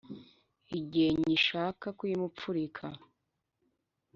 [0.79, 2.85] igihe nyishaka kuyimupfurika